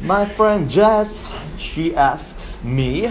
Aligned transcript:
My 0.00 0.26
friend 0.26 0.68
Jess, 0.68 1.34
she 1.56 1.96
asks 1.96 2.62
me, 2.62 3.10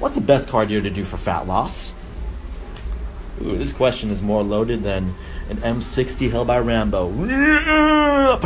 what's 0.00 0.16
the 0.16 0.20
best 0.20 0.48
cardio 0.48 0.82
to 0.82 0.90
do 0.90 1.04
for 1.04 1.16
fat 1.16 1.46
loss? 1.46 1.94
Ooh, 3.40 3.56
this 3.56 3.72
question 3.72 4.10
is 4.10 4.20
more 4.20 4.42
loaded 4.42 4.82
than 4.82 5.14
an 5.48 5.58
M60 5.58 6.30
held 6.30 6.48
by 6.48 6.58
Rambo. 6.58 7.08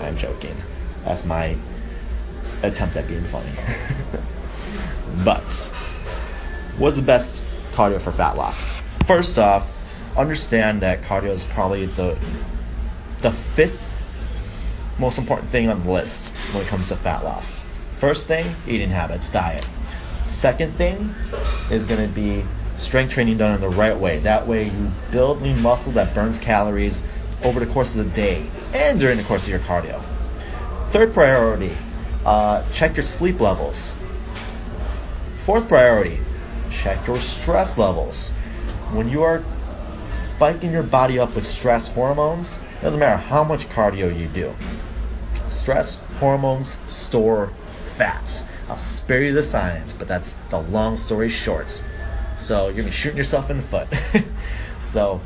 I'm 0.00 0.16
joking. 0.18 0.56
That's 1.04 1.24
my 1.24 1.56
attempt 2.62 2.96
at 2.96 3.08
being 3.08 3.24
funny. 3.24 3.52
but, 5.24 5.50
what's 6.76 6.96
the 6.96 7.02
best 7.02 7.42
cardio 7.72 7.98
for 7.98 8.12
fat 8.12 8.36
loss? 8.36 8.64
First 9.06 9.38
off, 9.38 9.66
understand 10.14 10.82
that 10.82 11.00
cardio 11.02 11.30
is 11.30 11.46
probably 11.46 11.86
the 11.86 12.18
the 13.22 13.30
fifth 13.30 13.88
most 14.98 15.18
important 15.18 15.50
thing 15.50 15.68
on 15.68 15.82
the 15.84 15.90
list 15.90 16.30
when 16.52 16.64
it 16.64 16.68
comes 16.68 16.88
to 16.88 16.96
fat 16.96 17.24
loss. 17.24 17.64
First 17.92 18.26
thing, 18.26 18.54
eating 18.66 18.90
habits, 18.90 19.30
diet. 19.30 19.68
Second 20.26 20.74
thing 20.74 21.14
is 21.70 21.86
going 21.86 22.06
to 22.06 22.14
be 22.14 22.44
strength 22.76 23.12
training 23.12 23.38
done 23.38 23.54
in 23.54 23.60
the 23.60 23.68
right 23.68 23.96
way. 23.96 24.18
That 24.18 24.46
way, 24.46 24.64
you 24.64 24.90
build 25.10 25.42
lean 25.42 25.60
muscle 25.62 25.92
that 25.92 26.14
burns 26.14 26.38
calories 26.38 27.06
over 27.44 27.60
the 27.60 27.66
course 27.66 27.94
of 27.94 28.04
the 28.04 28.10
day 28.12 28.46
and 28.72 28.98
during 28.98 29.18
the 29.18 29.24
course 29.24 29.44
of 29.44 29.50
your 29.50 29.60
cardio. 29.60 30.02
Third 30.86 31.12
priority, 31.12 31.76
uh, 32.24 32.68
check 32.70 32.96
your 32.96 33.06
sleep 33.06 33.40
levels. 33.40 33.96
Fourth 35.38 35.68
priority, 35.68 36.18
check 36.70 37.06
your 37.06 37.18
stress 37.18 37.78
levels. 37.78 38.30
When 38.92 39.08
you 39.08 39.22
are 39.22 39.42
spiking 40.08 40.70
your 40.70 40.82
body 40.82 41.18
up 41.18 41.34
with 41.34 41.46
stress 41.46 41.88
hormones, 41.88 42.60
it 42.78 42.82
doesn't 42.82 43.00
matter 43.00 43.16
how 43.16 43.42
much 43.42 43.68
cardio 43.68 44.16
you 44.16 44.28
do. 44.28 44.54
Stress 45.52 46.00
hormones 46.18 46.78
store 46.90 47.48
fats. 47.72 48.44
I'll 48.68 48.76
spare 48.76 49.22
you 49.22 49.32
the 49.32 49.42
science, 49.42 49.92
but 49.92 50.08
that's 50.08 50.32
the 50.50 50.60
long 50.60 50.96
story 50.96 51.28
short. 51.28 51.82
So 52.38 52.66
you're 52.66 52.72
gonna 52.74 52.84
be 52.86 52.90
shooting 52.90 53.18
yourself 53.18 53.50
in 53.50 53.58
the 53.58 53.62
foot. 53.62 53.88
so 54.80 55.20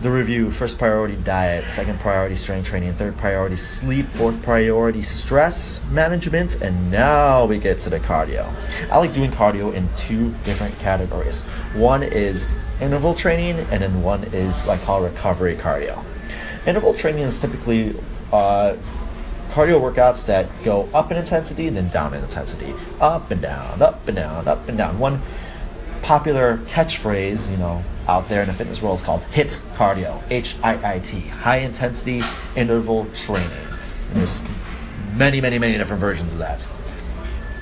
the 0.00 0.10
review 0.10 0.50
first 0.50 0.78
priority 0.78 1.16
diet, 1.16 1.70
second 1.70 2.00
priority 2.00 2.36
strength 2.36 2.68
training, 2.68 2.92
third 2.92 3.16
priority 3.16 3.56
sleep, 3.56 4.06
fourth 4.08 4.42
priority 4.42 5.02
stress 5.02 5.82
management, 5.90 6.60
and 6.60 6.90
now 6.90 7.44
we 7.46 7.58
get 7.58 7.78
to 7.80 7.90
the 7.90 8.00
cardio. 8.00 8.52
I 8.90 8.98
like 8.98 9.12
doing 9.12 9.30
cardio 9.30 9.72
in 9.72 9.88
two 9.96 10.34
different 10.44 10.78
categories. 10.78 11.42
One 11.74 12.02
is 12.02 12.48
interval 12.80 13.14
training, 13.14 13.60
and 13.70 13.82
then 13.82 14.02
one 14.02 14.24
is 14.24 14.62
what 14.64 14.78
I 14.78 14.84
call 14.84 15.02
recovery 15.02 15.56
cardio. 15.56 16.04
Interval 16.66 16.92
training 16.92 17.22
is 17.22 17.40
typically 17.40 17.94
uh, 18.32 18.76
cardio 19.50 19.80
workouts 19.80 20.26
that 20.26 20.48
go 20.62 20.88
up 20.92 21.10
in 21.10 21.16
intensity 21.16 21.66
and 21.66 21.76
then 21.76 21.88
down 21.88 22.14
in 22.14 22.22
intensity, 22.22 22.74
up 23.00 23.30
and 23.30 23.40
down, 23.40 23.80
up 23.80 24.06
and 24.06 24.16
down, 24.16 24.48
up 24.48 24.68
and 24.68 24.76
down. 24.76 24.98
One 24.98 25.22
popular 26.02 26.58
catchphrase, 26.58 27.50
you 27.50 27.56
know, 27.56 27.82
out 28.06 28.28
there 28.28 28.42
in 28.42 28.48
the 28.48 28.54
fitness 28.54 28.82
world 28.82 29.00
is 29.00 29.04
called 29.04 29.22
HIIT 29.32 29.58
cardio, 29.74 30.22
H 30.30 30.56
I 30.62 30.94
I 30.94 30.98
T, 31.00 31.20
high 31.20 31.58
intensity 31.58 32.22
interval 32.54 33.06
training. 33.14 33.50
And 34.10 34.20
there's 34.20 34.40
many, 35.14 35.40
many, 35.40 35.58
many 35.58 35.76
different 35.78 36.00
versions 36.00 36.32
of 36.32 36.38
that. 36.38 36.68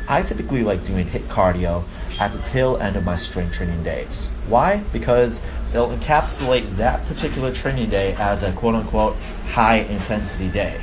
I 0.09 0.23
typically 0.23 0.63
like 0.63 0.85
doing 0.85 1.07
HIIT 1.07 1.29
cardio 1.29 1.85
at 2.21 2.33
the 2.33 2.39
tail 2.39 2.77
end 2.77 2.97
of 2.97 3.05
my 3.05 3.17
strength 3.17 3.55
training 3.55 3.83
days. 3.83 4.31
Why? 4.49 4.79
Because 4.93 5.43
it'll 5.71 5.91
encapsulate 5.91 6.77
that 6.77 7.07
particular 7.07 7.53
training 7.53 7.91
day 7.91 8.15
as 8.19 8.43
a 8.43 8.53
quote 8.53 8.75
unquote 8.75 9.17
high 9.49 9.79
intensity 9.79 10.49
day. 10.49 10.81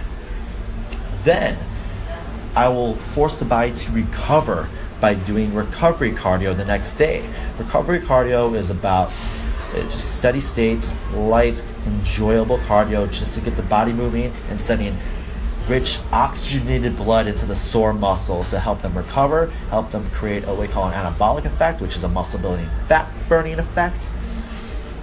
Then 1.24 1.58
I 2.56 2.68
will 2.68 2.96
force 2.96 3.40
the 3.40 3.46
body 3.46 3.74
to 3.74 3.92
recover 3.92 4.70
by 5.00 5.14
doing 5.14 5.54
recovery 5.54 6.12
cardio 6.12 6.56
the 6.56 6.66
next 6.66 6.96
day. 6.96 7.28
Recovery 7.58 8.00
cardio 8.00 8.56
is 8.56 8.70
about 8.70 9.12
it's 9.74 9.94
just 9.94 10.18
steady 10.18 10.42
states, 10.42 10.94
light, 11.14 11.66
enjoyable 11.86 12.58
cardio 12.60 13.10
just 13.10 13.36
to 13.36 13.42
get 13.42 13.56
the 13.56 13.64
body 13.64 13.94
moving 13.94 14.34
and 14.50 14.60
sending 14.60 14.98
rich 15.68 16.00
oxygenated 16.12 16.96
blood 16.96 17.28
into 17.28 17.46
the 17.46 17.56
sore 17.56 17.94
muscles 17.94 18.50
to 18.50 18.60
help 18.60 18.82
them 18.82 18.96
recover, 18.96 19.48
help 19.70 19.90
them 19.92 20.10
create 20.12 20.46
what 20.46 20.58
we 20.58 20.68
call 20.68 20.90
an 20.90 20.94
anabolic 20.94 21.46
effect, 21.46 21.82
which 21.82 21.96
is 21.96 22.04
a 22.04 22.10
muscle 22.10 22.40
building 22.40 22.68
fat 22.88 23.10
burning 23.30 23.60
effect, 23.60 24.10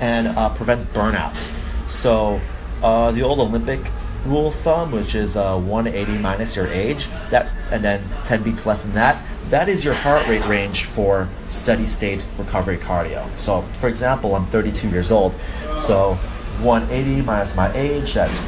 and 0.00 0.28
uh, 0.28 0.48
prevents 0.54 0.84
burnouts. 0.86 1.54
So 1.88 2.41
uh, 2.82 3.12
the 3.12 3.22
old 3.22 3.41
Olympic 3.41 3.80
rule 4.24 4.48
of 4.48 4.54
thumb, 4.54 4.92
which 4.92 5.14
is 5.14 5.36
uh, 5.36 5.58
180 5.58 6.19
minus 6.20 6.56
your 6.56 6.66
age, 6.69 7.08
that 7.30 7.52
and 7.70 7.82
then 7.82 8.02
10 8.25 8.42
beats 8.42 8.66
less 8.66 8.84
than 8.84 8.94
that, 8.94 9.22
that 9.50 9.69
is 9.69 9.84
your 9.84 9.94
heart 9.94 10.26
rate 10.28 10.44
range 10.44 10.84
for 10.84 11.28
steady 11.48 11.86
state 11.86 12.26
recovery 12.36 12.76
cardio. 12.76 13.26
So, 13.38 13.62
for 13.78 13.88
example, 13.88 14.34
I'm 14.34 14.46
32 14.46 14.90
years 14.90 15.10
old, 15.10 15.34
so 15.75 16.14
180 16.60 17.22
minus 17.22 17.56
my 17.56 17.72
age, 17.75 18.14
that's 18.14 18.40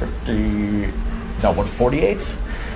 150, 0.00 0.92
no, 1.42 1.50
148. 1.50 2.20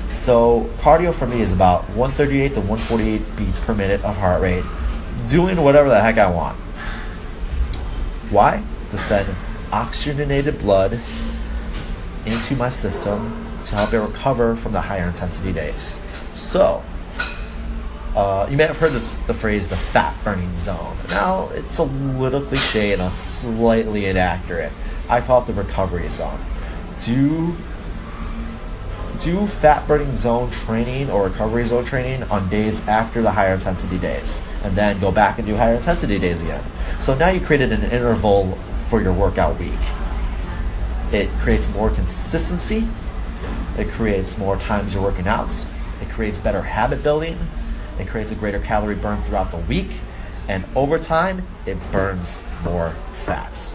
So, 0.08 0.70
cardio 0.78 1.14
for 1.14 1.26
me 1.26 1.40
is 1.40 1.52
about 1.52 1.82
138 1.90 2.54
to 2.54 2.60
148 2.60 3.36
beats 3.36 3.60
per 3.60 3.74
minute 3.74 4.04
of 4.04 4.16
heart 4.16 4.42
rate, 4.42 4.64
doing 5.28 5.62
whatever 5.62 5.88
the 5.88 6.00
heck 6.00 6.18
I 6.18 6.30
want. 6.30 6.56
Why? 8.30 8.62
To 8.90 8.98
send 8.98 9.34
oxygenated 9.72 10.58
blood 10.58 11.00
into 12.26 12.56
my 12.56 12.68
system 12.68 13.48
to 13.64 13.74
help 13.74 13.92
it 13.92 14.00
recover 14.00 14.54
from 14.54 14.72
the 14.72 14.82
higher 14.82 15.06
intensity 15.06 15.52
days. 15.52 15.98
So, 16.34 16.82
uh, 18.14 18.46
you 18.50 18.56
may 18.58 18.64
have 18.64 18.76
heard 18.76 18.92
this, 18.92 19.14
the 19.26 19.34
phrase 19.34 19.70
the 19.70 19.76
fat 19.76 20.14
burning 20.24 20.56
zone. 20.56 20.96
Now, 21.08 21.48
it's 21.52 21.78
a 21.78 21.84
little 21.84 22.42
cliche 22.42 22.92
and 22.92 23.00
a 23.00 23.10
slightly 23.10 24.06
inaccurate. 24.06 24.72
I 25.08 25.20
call 25.20 25.42
it 25.42 25.46
the 25.46 25.54
recovery 25.54 26.08
zone. 26.08 26.38
Do 27.04 27.56
do 29.20 29.46
fat 29.46 29.86
burning 29.86 30.16
zone 30.16 30.50
training 30.50 31.08
or 31.08 31.24
recovery 31.24 31.64
zone 31.64 31.84
training 31.84 32.24
on 32.24 32.48
days 32.48 32.86
after 32.88 33.22
the 33.22 33.30
higher 33.30 33.54
intensity 33.54 33.98
days, 33.98 34.44
and 34.64 34.74
then 34.74 34.98
go 34.98 35.12
back 35.12 35.38
and 35.38 35.46
do 35.46 35.56
higher 35.56 35.74
intensity 35.74 36.18
days 36.18 36.42
again. 36.42 36.64
So 36.98 37.14
now 37.14 37.28
you 37.28 37.40
created 37.40 37.72
an 37.72 37.84
interval 37.84 38.52
for 38.88 39.00
your 39.00 39.12
workout 39.12 39.58
week. 39.60 39.72
It 41.12 41.28
creates 41.38 41.72
more 41.72 41.90
consistency. 41.90 42.88
It 43.78 43.88
creates 43.90 44.38
more 44.38 44.56
times 44.56 44.94
you're 44.94 45.02
working 45.02 45.28
out. 45.28 45.66
It 46.00 46.08
creates 46.08 46.38
better 46.38 46.62
habit 46.62 47.02
building 47.02 47.38
it 47.98 48.08
creates 48.08 48.32
a 48.32 48.34
greater 48.34 48.58
calorie 48.58 48.94
burn 48.94 49.22
throughout 49.22 49.50
the 49.50 49.58
week, 49.58 49.90
and 50.48 50.64
over 50.74 50.98
time, 50.98 51.46
it 51.66 51.78
burns 51.92 52.42
more 52.64 52.90
fats. 53.12 53.74